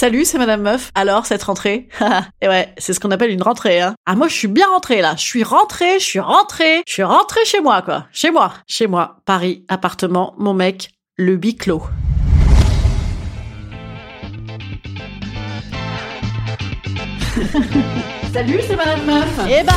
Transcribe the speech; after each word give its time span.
Salut, 0.00 0.24
c'est 0.24 0.38
Madame 0.38 0.62
Meuf. 0.62 0.90
Alors, 0.94 1.26
cette 1.26 1.42
rentrée 1.42 1.86
Et 2.40 2.48
ouais, 2.48 2.72
c'est 2.78 2.94
ce 2.94 3.00
qu'on 3.00 3.10
appelle 3.10 3.32
une 3.32 3.42
rentrée, 3.42 3.82
hein. 3.82 3.94
Ah, 4.06 4.14
moi, 4.14 4.28
je 4.28 4.34
suis 4.34 4.48
bien 4.48 4.66
rentrée, 4.66 5.02
là. 5.02 5.12
Je 5.18 5.22
suis 5.22 5.44
rentrée, 5.44 5.98
je 5.98 6.04
suis 6.06 6.20
rentrée, 6.20 6.82
je 6.86 6.92
suis 6.94 7.02
rentrée 7.02 7.44
chez 7.44 7.60
moi, 7.60 7.82
quoi. 7.82 8.06
Chez 8.10 8.30
moi, 8.30 8.54
chez 8.66 8.86
moi. 8.86 9.20
Paris, 9.26 9.66
appartement, 9.68 10.32
mon 10.38 10.54
mec, 10.54 10.92
le 11.18 11.36
biclos. 11.36 11.82
Salut, 18.32 18.60
c'est 18.66 18.76
Madame 18.76 19.04
Meuf. 19.04 19.38
Et 19.50 19.62
bam 19.62 19.74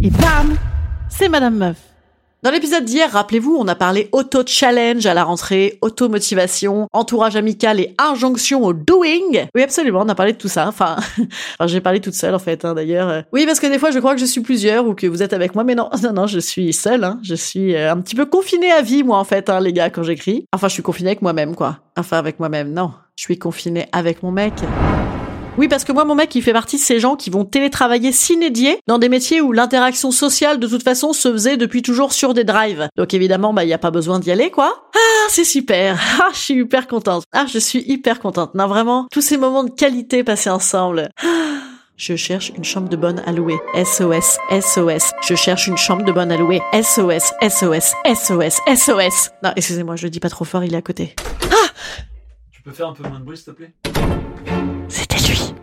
Et 0.02 0.08
bam 0.08 0.56
C'est 1.10 1.28
Madame 1.28 1.58
Meuf. 1.58 1.93
Dans 2.44 2.50
l'épisode 2.50 2.84
d'hier, 2.84 3.10
rappelez-vous, 3.10 3.56
on 3.58 3.66
a 3.68 3.74
parlé 3.74 4.10
auto-challenge 4.12 5.06
à 5.06 5.14
la 5.14 5.24
rentrée, 5.24 5.78
auto-motivation, 5.80 6.88
entourage 6.92 7.36
amical 7.36 7.80
et 7.80 7.94
injonction 7.96 8.62
au 8.64 8.74
doing. 8.74 9.46
Oui, 9.54 9.62
absolument, 9.62 10.02
on 10.02 10.08
a 10.10 10.14
parlé 10.14 10.34
de 10.34 10.36
tout 10.36 10.48
ça. 10.48 10.68
Enfin, 10.74 10.96
j'ai 11.64 11.80
parlé 11.80 12.00
toute 12.00 12.12
seule 12.12 12.34
en 12.34 12.38
fait, 12.38 12.66
hein, 12.66 12.74
d'ailleurs. 12.74 13.22
Oui, 13.32 13.46
parce 13.46 13.60
que 13.60 13.66
des 13.66 13.78
fois, 13.78 13.92
je 13.92 13.98
crois 13.98 14.12
que 14.12 14.20
je 14.20 14.26
suis 14.26 14.42
plusieurs 14.42 14.86
ou 14.86 14.94
que 14.94 15.06
vous 15.06 15.22
êtes 15.22 15.32
avec 15.32 15.54
moi, 15.54 15.64
mais 15.64 15.74
non, 15.74 15.88
non, 16.02 16.12
non, 16.12 16.26
je 16.26 16.38
suis 16.38 16.74
seule. 16.74 17.04
Hein. 17.04 17.18
Je 17.22 17.34
suis 17.34 17.74
euh, 17.74 17.90
un 17.90 17.98
petit 18.02 18.14
peu 18.14 18.26
confinée 18.26 18.72
à 18.72 18.82
vie, 18.82 19.04
moi, 19.04 19.16
en 19.16 19.24
fait, 19.24 19.48
hein, 19.48 19.58
les 19.60 19.72
gars, 19.72 19.88
quand 19.88 20.02
j'écris. 20.02 20.44
Enfin, 20.52 20.68
je 20.68 20.74
suis 20.74 20.82
confinée 20.82 21.08
avec 21.08 21.22
moi-même, 21.22 21.54
quoi. 21.54 21.78
Enfin, 21.96 22.18
avec 22.18 22.40
moi-même, 22.40 22.74
non. 22.74 22.92
Je 23.16 23.22
suis 23.22 23.38
confinée 23.38 23.86
avec 23.92 24.22
mon 24.22 24.32
mec. 24.32 24.52
Oui, 25.56 25.68
parce 25.68 25.84
que 25.84 25.92
moi, 25.92 26.04
mon 26.04 26.16
mec, 26.16 26.34
il 26.34 26.42
fait 26.42 26.52
partie 26.52 26.76
de 26.76 26.80
ces 26.80 26.98
gens 26.98 27.14
qui 27.14 27.30
vont 27.30 27.44
télétravailler 27.44 28.10
s'inédier 28.10 28.80
dans 28.88 28.98
des 28.98 29.08
métiers 29.08 29.40
où 29.40 29.52
l'interaction 29.52 30.10
sociale, 30.10 30.58
de 30.58 30.66
toute 30.66 30.82
façon, 30.82 31.12
se 31.12 31.30
faisait 31.30 31.56
depuis 31.56 31.80
toujours 31.80 32.12
sur 32.12 32.34
des 32.34 32.42
drives. 32.42 32.88
Donc 32.96 33.14
évidemment, 33.14 33.54
bah, 33.54 33.62
il 33.62 33.68
n'y 33.68 33.72
a 33.72 33.78
pas 33.78 33.92
besoin 33.92 34.18
d'y 34.18 34.32
aller, 34.32 34.50
quoi. 34.50 34.88
Ah, 34.94 35.26
c'est 35.28 35.44
super. 35.44 35.98
Ah, 36.20 36.30
je 36.32 36.38
suis 36.38 36.54
hyper 36.54 36.88
contente. 36.88 37.24
Ah, 37.32 37.46
je 37.52 37.58
suis 37.58 37.84
hyper 37.86 38.18
contente. 38.18 38.54
Non, 38.54 38.66
vraiment, 38.66 39.06
tous 39.12 39.20
ces 39.20 39.36
moments 39.36 39.62
de 39.62 39.70
qualité 39.70 40.24
passés 40.24 40.50
ensemble. 40.50 41.10
Ah. 41.22 41.26
Je 41.96 42.16
cherche 42.16 42.50
une 42.56 42.64
chambre 42.64 42.88
de 42.88 42.96
bonne 42.96 43.22
à 43.24 43.30
louer. 43.30 43.56
SOS, 43.74 44.38
SOS. 44.50 45.12
Je 45.28 45.34
cherche 45.36 45.68
une 45.68 45.76
chambre 45.76 46.04
de 46.04 46.10
bonne 46.10 46.32
à 46.32 46.36
louer. 46.36 46.60
SOS, 46.72 47.32
SOS, 47.48 47.94
SOS, 48.04 48.58
SOS. 48.74 49.30
Non, 49.44 49.52
excusez-moi, 49.54 49.94
je 49.94 50.02
le 50.04 50.10
dis 50.10 50.20
pas 50.20 50.30
trop 50.30 50.44
fort, 50.44 50.64
il 50.64 50.74
est 50.74 50.78
à 50.78 50.82
côté. 50.82 51.14
Ah 51.44 51.70
Tu 52.50 52.62
peux 52.62 52.72
faire 52.72 52.88
un 52.88 52.94
peu 52.94 53.08
moins 53.08 53.20
de 53.20 53.24
bruit, 53.24 53.36
s'il 53.36 53.46
te 53.46 53.50
plaît? 53.52 54.73
C'était 54.94 55.16
lui. 55.26 55.54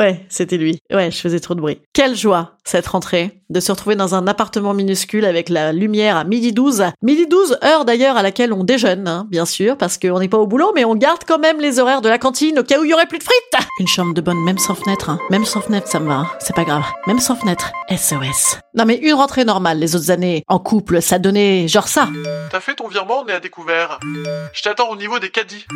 Ouais, 0.00 0.24
c'était 0.30 0.56
lui. 0.56 0.78
Ouais, 0.90 1.10
je 1.10 1.18
faisais 1.18 1.40
trop 1.40 1.54
de 1.54 1.60
bruit. 1.60 1.78
Quelle 1.92 2.16
joie, 2.16 2.52
cette 2.64 2.86
rentrée, 2.86 3.42
de 3.50 3.60
se 3.60 3.70
retrouver 3.70 3.96
dans 3.96 4.14
un 4.14 4.26
appartement 4.26 4.72
minuscule 4.72 5.26
avec 5.26 5.50
la 5.50 5.72
lumière 5.74 6.16
à 6.16 6.24
midi 6.24 6.52
12. 6.52 6.84
Midi 7.02 7.26
12, 7.26 7.58
heure 7.62 7.84
d'ailleurs 7.84 8.16
à 8.16 8.22
laquelle 8.22 8.54
on 8.54 8.64
déjeune, 8.64 9.06
hein, 9.06 9.26
bien 9.28 9.44
sûr, 9.44 9.76
parce 9.76 9.98
qu'on 9.98 10.18
n'est 10.18 10.28
pas 10.28 10.38
au 10.38 10.46
boulot, 10.46 10.72
mais 10.74 10.86
on 10.86 10.94
garde 10.94 11.24
quand 11.28 11.38
même 11.38 11.60
les 11.60 11.80
horaires 11.80 12.00
de 12.00 12.08
la 12.08 12.16
cantine 12.16 12.60
au 12.60 12.62
cas 12.62 12.80
où 12.80 12.84
il 12.84 12.90
y 12.90 12.94
aurait 12.94 13.04
plus 13.04 13.18
de 13.18 13.24
frites. 13.24 13.68
Une 13.78 13.88
chambre 13.88 14.14
de 14.14 14.22
bonne, 14.22 14.42
même 14.42 14.56
sans 14.56 14.74
fenêtre, 14.74 15.10
hein. 15.10 15.18
Même 15.30 15.44
sans 15.44 15.60
fenêtre, 15.60 15.88
ça 15.88 16.00
me 16.00 16.08
va, 16.08 16.14
hein. 16.14 16.30
c'est 16.38 16.56
pas 16.56 16.64
grave. 16.64 16.84
Même 17.06 17.20
sans 17.20 17.36
fenêtre. 17.36 17.70
SOS. 17.90 18.58
Non 18.72 18.84
mais 18.86 18.96
une 18.96 19.14
rentrée 19.14 19.44
normale, 19.44 19.80
les 19.80 19.96
autres 19.96 20.12
années, 20.12 20.44
en 20.46 20.60
couple, 20.60 21.02
ça 21.02 21.18
donnait 21.18 21.66
genre 21.66 21.88
ça. 21.88 22.08
T'as 22.50 22.60
fait 22.60 22.76
ton 22.76 22.88
virement, 22.88 23.24
on 23.24 23.26
est 23.26 23.32
à 23.32 23.40
découvert. 23.40 23.98
Je 24.54 24.62
t'attends 24.62 24.88
au 24.90 24.96
niveau 24.96 25.18
des 25.18 25.28
caddies. 25.28 25.66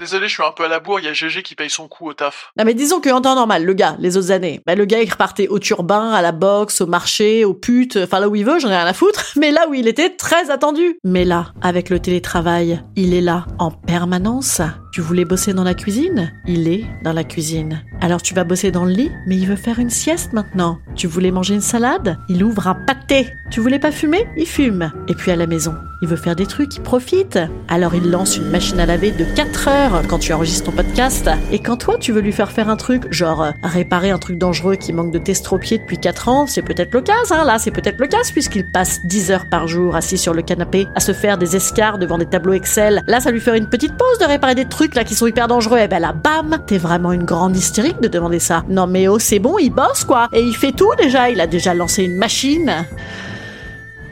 Désolé, 0.00 0.28
je 0.28 0.32
suis 0.32 0.42
un 0.42 0.50
peu 0.50 0.64
à 0.64 0.68
la 0.68 0.80
bourre, 0.80 0.98
il 0.98 1.04
y 1.06 1.08
a 1.08 1.12
GG 1.12 1.42
qui 1.42 1.54
paye 1.54 1.68
son 1.70 1.86
coup 1.86 2.08
au 2.08 2.14
taf. 2.14 2.52
Non 2.56 2.64
mais 2.64 2.74
disons 2.74 3.00
que 3.00 3.10
en 3.10 3.20
temps 3.20 3.34
normal, 3.34 3.67
le 3.68 3.74
gars, 3.74 3.96
les 4.00 4.16
autres 4.16 4.32
années, 4.32 4.62
bah, 4.66 4.74
le 4.74 4.86
gars 4.86 5.02
il 5.02 5.10
repartait 5.10 5.46
au 5.46 5.58
turbin, 5.58 6.10
à 6.10 6.22
la 6.22 6.32
boxe, 6.32 6.80
au 6.80 6.86
marché, 6.86 7.44
au 7.44 7.52
putes, 7.52 7.98
enfin 8.02 8.18
là 8.18 8.28
où 8.28 8.34
il 8.34 8.44
veut, 8.44 8.58
j'en 8.58 8.70
ai 8.70 8.76
rien 8.76 8.86
à 8.86 8.94
foutre. 8.94 9.26
Mais 9.36 9.52
là 9.52 9.68
où 9.68 9.74
il 9.74 9.86
était 9.86 10.08
très 10.08 10.50
attendu. 10.50 10.98
Mais 11.04 11.26
là, 11.26 11.52
avec 11.60 11.90
le 11.90 12.00
télétravail, 12.00 12.82
il 12.96 13.12
est 13.12 13.20
là 13.20 13.46
en 13.58 13.70
permanence. 13.70 14.62
Tu 14.90 15.02
voulais 15.02 15.26
bosser 15.26 15.52
dans 15.52 15.64
la 15.64 15.74
cuisine? 15.74 16.32
Il 16.46 16.66
est 16.66 16.86
dans 17.02 17.12
la 17.12 17.24
cuisine. 17.24 17.82
Alors 18.00 18.22
tu 18.22 18.32
vas 18.32 18.44
bosser 18.44 18.70
dans 18.70 18.86
le 18.86 18.92
lit, 18.92 19.12
mais 19.26 19.36
il 19.36 19.46
veut 19.46 19.56
faire 19.56 19.78
une 19.78 19.90
sieste 19.90 20.32
maintenant. 20.32 20.78
Tu 20.94 21.06
voulais 21.06 21.30
manger 21.30 21.54
une 21.54 21.60
salade? 21.60 22.18
Il 22.28 22.42
ouvre 22.42 22.68
un 22.68 22.74
pâté. 22.74 23.28
Tu 23.50 23.60
voulais 23.60 23.78
pas 23.78 23.92
fumer? 23.92 24.26
Il 24.36 24.46
fume. 24.46 24.90
Et 25.08 25.14
puis 25.14 25.30
à 25.30 25.36
la 25.36 25.46
maison, 25.46 25.74
il 26.00 26.08
veut 26.08 26.16
faire 26.16 26.36
des 26.36 26.46
trucs, 26.46 26.76
il 26.76 26.82
profite. 26.82 27.38
Alors 27.68 27.94
il 27.94 28.10
lance 28.10 28.36
une 28.36 28.48
machine 28.48 28.80
à 28.80 28.86
laver 28.86 29.10
de 29.10 29.24
4 29.24 29.68
heures 29.68 30.02
quand 30.08 30.18
tu 30.18 30.32
enregistres 30.32 30.70
ton 30.70 30.76
podcast. 30.76 31.28
Et 31.52 31.58
quand 31.58 31.76
toi 31.76 31.98
tu 31.98 32.12
veux 32.12 32.20
lui 32.20 32.32
faire 32.32 32.50
faire 32.50 32.68
un 32.70 32.76
truc, 32.76 33.12
genre 33.12 33.42
euh, 33.42 33.50
réparer 33.62 34.10
un 34.10 34.18
truc 34.18 34.38
dangereux 34.38 34.76
qui 34.76 34.92
manque 34.92 35.12
de 35.12 35.18
testropied 35.18 35.78
depuis 35.78 35.98
4 35.98 36.28
ans, 36.28 36.46
c'est 36.46 36.62
peut-être 36.62 36.94
l'occasion, 36.94 37.36
hein, 37.36 37.44
là 37.44 37.58
c'est 37.58 37.72
peut-être 37.72 37.98
l'occasion 37.98 38.32
puisqu'il 38.32 38.70
passe 38.70 39.00
10 39.04 39.32
heures 39.32 39.46
par 39.50 39.66
jour 39.66 39.96
assis 39.96 40.18
sur 40.18 40.32
le 40.34 40.42
canapé 40.42 40.86
à 40.94 41.00
se 41.00 41.12
faire 41.12 41.36
des 41.36 41.56
escarres 41.56 41.98
devant 41.98 42.16
des 42.16 42.26
tableaux 42.26 42.54
Excel. 42.54 43.02
Là 43.06 43.20
ça 43.20 43.30
lui 43.30 43.40
fait 43.40 43.58
une 43.58 43.68
petite 43.68 43.96
pause 43.96 44.18
de 44.20 44.24
réparer 44.24 44.54
des 44.54 44.64
trucs 44.64 44.77
là 44.94 45.04
qui 45.04 45.14
sont 45.14 45.26
hyper 45.26 45.48
dangereux. 45.48 45.78
Et 45.78 45.88
ben 45.88 45.98
là 45.98 46.12
bam, 46.12 46.58
t'es 46.66 46.78
vraiment 46.78 47.12
une 47.12 47.24
grande 47.24 47.56
hystérique 47.56 48.00
de 48.00 48.08
demander 48.08 48.38
ça. 48.38 48.64
Non 48.68 48.86
mais 48.86 49.08
oh 49.08 49.18
c'est 49.18 49.38
bon, 49.38 49.58
il 49.58 49.70
bosse 49.70 50.04
quoi. 50.04 50.28
Et 50.32 50.40
il 50.40 50.54
fait 50.54 50.72
tout 50.72 50.90
déjà, 50.98 51.30
il 51.30 51.40
a 51.40 51.46
déjà 51.46 51.74
lancé 51.74 52.04
une 52.04 52.16
machine. 52.16 52.86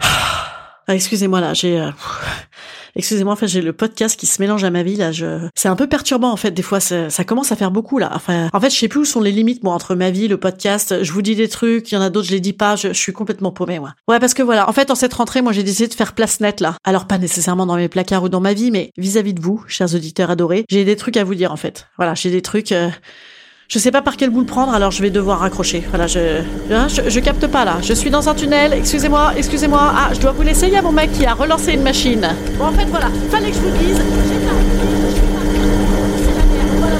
Ah, 0.88 0.94
excusez-moi 0.94 1.40
là, 1.40 1.52
j'ai 1.52 1.80
euh, 1.80 1.90
Excusez-moi, 2.96 3.34
en 3.34 3.36
fait, 3.36 3.46
j'ai 3.46 3.60
le 3.60 3.72
podcast 3.72 4.18
qui 4.18 4.26
se 4.26 4.40
mélange 4.40 4.64
à 4.64 4.70
ma 4.70 4.82
vie 4.82 4.96
là. 4.96 5.12
Je... 5.12 5.46
C'est 5.54 5.68
un 5.68 5.76
peu 5.76 5.86
perturbant 5.86 6.30
en 6.32 6.36
fait. 6.36 6.50
Des 6.50 6.62
fois, 6.62 6.80
ça, 6.80 7.08
commence 7.24 7.52
à 7.52 7.56
faire 7.56 7.70
beaucoup 7.70 7.98
là. 7.98 8.10
Enfin, 8.14 8.48
en 8.52 8.60
fait, 8.60 8.70
je 8.70 8.76
sais 8.76 8.88
plus 8.88 9.00
où 9.00 9.04
sont 9.04 9.20
les 9.20 9.32
limites 9.32 9.62
moi 9.62 9.74
entre 9.74 9.94
ma 9.94 10.10
vie, 10.10 10.28
le 10.28 10.38
podcast. 10.38 11.02
Je 11.02 11.12
vous 11.12 11.22
dis 11.22 11.36
des 11.36 11.48
trucs, 11.48 11.92
il 11.92 11.94
y 11.94 11.98
en 11.98 12.00
a 12.00 12.10
d'autres, 12.10 12.26
je 12.26 12.32
les 12.32 12.40
dis 12.40 12.52
pas. 12.52 12.74
Je, 12.76 12.88
je 12.88 12.98
suis 12.98 13.12
complètement 13.12 13.52
paumée 13.52 13.78
moi. 13.78 13.94
Ouais, 14.08 14.18
parce 14.18 14.34
que 14.34 14.42
voilà. 14.42 14.68
En 14.68 14.72
fait, 14.72 14.90
en 14.90 14.94
cette 14.94 15.14
rentrée, 15.14 15.42
moi, 15.42 15.52
j'ai 15.52 15.62
décidé 15.62 15.88
de 15.88 15.94
faire 15.94 16.14
place 16.14 16.40
nette 16.40 16.60
là. 16.60 16.76
Alors 16.84 17.06
pas 17.06 17.18
nécessairement 17.18 17.66
dans 17.66 17.76
mes 17.76 17.88
placards 17.88 18.22
ou 18.24 18.28
dans 18.28 18.40
ma 18.40 18.54
vie, 18.54 18.70
mais 18.70 18.90
vis-à-vis 18.96 19.34
de 19.34 19.40
vous, 19.40 19.62
chers 19.68 19.94
auditeurs 19.94 20.30
adorés, 20.30 20.64
j'ai 20.70 20.84
des 20.84 20.96
trucs 20.96 21.16
à 21.16 21.24
vous 21.24 21.34
dire 21.34 21.52
en 21.52 21.56
fait. 21.56 21.86
Voilà, 21.98 22.14
j'ai 22.14 22.30
des 22.30 22.42
trucs. 22.42 22.72
euh, 22.72 22.88
Je 23.68 23.80
sais 23.80 23.90
pas 23.90 24.00
par 24.00 24.16
quel 24.16 24.30
bout 24.30 24.40
le 24.40 24.46
prendre, 24.46 24.72
alors 24.72 24.92
je 24.92 25.02
vais 25.02 25.10
devoir 25.10 25.40
raccrocher. 25.40 25.82
Voilà, 25.88 26.06
je, 26.06 26.40
hein, 26.70 26.86
je, 26.88 27.10
je 27.10 27.20
capte 27.20 27.48
pas 27.48 27.64
là. 27.64 27.78
Je 27.82 27.92
suis 27.94 28.10
dans 28.10 28.28
un 28.28 28.34
tunnel. 28.34 28.72
Excusez-moi, 28.72 29.32
excusez-moi. 29.36 29.80
Ah, 29.82 30.10
je 30.14 30.20
dois 30.20 30.30
vous 30.30 30.42
laisser. 30.42 30.68
Il 30.68 30.72
y 30.72 30.76
a 30.76 30.82
mon 30.82 30.92
mec 30.92 31.12
qui 31.12 31.26
a 31.26 31.34
relancé 31.34 31.72
une 31.72 31.82
machine. 31.82 32.28
Bon, 32.58 32.66
en 32.66 32.72
fait, 32.72 32.84
voilà. 32.84 33.08
Fallait 33.28 33.50
que 33.50 33.56
je 33.56 33.60
vous 33.60 33.76
dise. 33.76 33.96
J'ai 33.98 34.38
pas. 34.46 34.54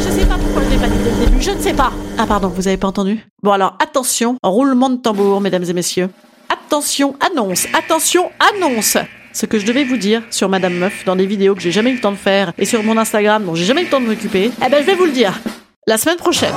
Je 0.00 0.10
sais 0.20 0.26
pas 0.26 0.34
pourquoi 0.34 0.62
je 0.64 0.70
l'ai 0.70 0.76
pas 0.76 0.88
dit 0.88 0.98
dès 1.04 1.10
le 1.10 1.16
début. 1.30 1.40
Je 1.40 1.50
ne 1.52 1.60
sais 1.60 1.72
pas. 1.72 1.92
Ah, 2.18 2.26
pardon, 2.26 2.48
vous 2.48 2.66
avez 2.66 2.76
pas 2.76 2.88
entendu? 2.88 3.24
Bon, 3.44 3.52
alors 3.52 3.78
attention. 3.80 4.36
Roulement 4.42 4.90
de 4.90 4.96
tambour, 4.96 5.40
mesdames 5.40 5.64
et 5.64 5.72
messieurs. 5.72 6.08
Attention, 6.48 7.14
annonce. 7.30 7.68
Attention, 7.78 8.28
annonce. 8.54 8.98
Ce 9.32 9.46
que 9.46 9.60
je 9.60 9.66
devais 9.66 9.84
vous 9.84 9.98
dire 9.98 10.22
sur 10.30 10.48
Madame 10.48 10.74
Meuf 10.74 11.04
dans 11.04 11.14
des 11.14 11.26
vidéos 11.26 11.54
que 11.54 11.60
j'ai 11.60 11.70
jamais 11.70 11.90
eu 11.90 11.94
le 11.94 12.00
temps 12.00 12.10
de 12.10 12.16
faire 12.16 12.52
et 12.58 12.64
sur 12.64 12.82
mon 12.82 12.96
Instagram 12.96 13.44
dont 13.44 13.54
j'ai 13.54 13.66
jamais 13.66 13.82
eu 13.82 13.84
le 13.84 13.90
temps 13.90 14.00
de 14.00 14.06
m'occuper, 14.06 14.50
eh 14.64 14.70
ben 14.70 14.80
je 14.80 14.86
vais 14.86 14.94
vous 14.94 15.04
le 15.04 15.12
dire. 15.12 15.38
La 15.88 15.98
semaine 15.98 16.16
prochaine. 16.16 16.52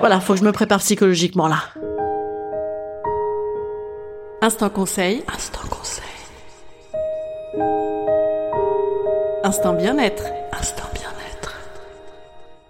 Voilà, 0.00 0.18
faut 0.18 0.32
que 0.32 0.40
je 0.40 0.44
me 0.44 0.50
prépare 0.50 0.80
psychologiquement 0.80 1.46
là. 1.46 1.58
Instant 4.42 4.68
conseil. 4.68 5.22
Instant 5.32 5.60
conseil. 5.70 6.04
Instant 9.44 9.74
bien-être. 9.74 10.24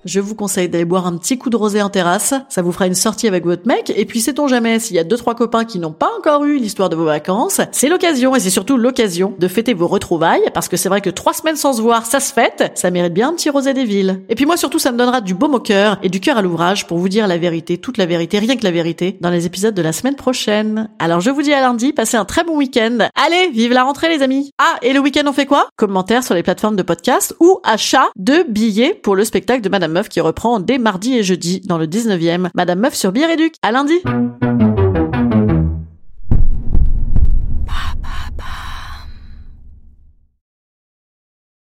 Je 0.08 0.20
vous 0.20 0.34
conseille 0.34 0.70
d'aller 0.70 0.86
boire 0.86 1.06
un 1.06 1.18
petit 1.18 1.36
coup 1.36 1.50
de 1.50 1.56
rosé 1.58 1.82
en 1.82 1.90
terrasse. 1.90 2.32
Ça 2.48 2.62
vous 2.62 2.72
fera 2.72 2.86
une 2.86 2.94
sortie 2.94 3.28
avec 3.28 3.44
votre 3.44 3.66
mec. 3.66 3.92
Et 3.94 4.06
puis, 4.06 4.22
sait-on 4.22 4.48
jamais, 4.48 4.78
s'il 4.78 4.96
y 4.96 4.98
a 4.98 5.04
deux, 5.04 5.18
trois 5.18 5.34
copains 5.34 5.66
qui 5.66 5.78
n'ont 5.78 5.92
pas 5.92 6.08
encore 6.18 6.46
eu 6.46 6.56
l'histoire 6.56 6.88
de 6.88 6.96
vos 6.96 7.04
vacances, 7.04 7.60
c'est 7.72 7.90
l'occasion 7.90 8.34
et 8.34 8.40
c'est 8.40 8.48
surtout 8.48 8.78
l'occasion 8.78 9.34
de 9.38 9.48
fêter 9.48 9.74
vos 9.74 9.86
retrouvailles 9.86 10.50
parce 10.54 10.68
que 10.68 10.78
c'est 10.78 10.88
vrai 10.88 11.02
que 11.02 11.10
trois 11.10 11.34
semaines 11.34 11.56
sans 11.56 11.74
se 11.74 11.82
voir, 11.82 12.06
ça 12.06 12.20
se 12.20 12.32
fête. 12.32 12.72
Ça 12.74 12.90
mérite 12.90 13.12
bien 13.12 13.28
un 13.28 13.34
petit 13.34 13.50
rosé 13.50 13.74
des 13.74 13.84
villes. 13.84 14.22
Et 14.30 14.34
puis 14.34 14.46
moi, 14.46 14.56
surtout, 14.56 14.78
ça 14.78 14.92
me 14.92 14.96
donnera 14.96 15.20
du 15.20 15.34
baume 15.34 15.54
au 15.54 15.60
cœur 15.60 15.98
et 16.02 16.08
du 16.08 16.20
cœur 16.20 16.38
à 16.38 16.42
l'ouvrage 16.42 16.86
pour 16.86 16.96
vous 16.96 17.10
dire 17.10 17.26
la 17.26 17.36
vérité, 17.36 17.76
toute 17.76 17.98
la 17.98 18.06
vérité, 18.06 18.38
rien 18.38 18.56
que 18.56 18.64
la 18.64 18.70
vérité, 18.70 19.18
dans 19.20 19.28
les 19.28 19.44
épisodes 19.44 19.74
de 19.74 19.82
la 19.82 19.92
semaine 19.92 20.16
prochaine. 20.16 20.88
Alors, 21.00 21.20
je 21.20 21.28
vous 21.28 21.42
dis 21.42 21.52
à 21.52 21.60
lundi, 21.60 21.92
passez 21.92 22.16
un 22.16 22.24
très 22.24 22.44
bon 22.44 22.56
week-end. 22.56 22.96
Allez, 23.14 23.50
vive 23.52 23.74
la 23.74 23.84
rentrée, 23.84 24.08
les 24.08 24.22
amis. 24.22 24.52
Ah, 24.56 24.78
et 24.80 24.94
le 24.94 25.00
week-end, 25.00 25.24
on 25.26 25.34
fait 25.34 25.44
quoi? 25.44 25.68
Commentaires 25.76 26.24
sur 26.24 26.34
les 26.34 26.42
plateformes 26.42 26.76
de 26.76 26.82
podcast 26.82 27.36
ou 27.40 27.58
achat 27.62 28.06
de 28.16 28.46
billets 28.48 28.94
pour 28.94 29.14
le 29.14 29.26
spectacle 29.26 29.60
de 29.60 29.68
Madame 29.68 29.97
Qui 30.06 30.20
reprend 30.20 30.60
dès 30.60 30.78
mardi 30.78 31.16
et 31.16 31.24
jeudi 31.24 31.60
dans 31.64 31.78
le 31.78 31.86
19e. 31.86 32.50
Madame 32.54 32.80
Meuf 32.80 32.94
sur 32.94 33.10
Bière 33.10 33.30
À 33.62 33.72
lundi! 33.72 33.94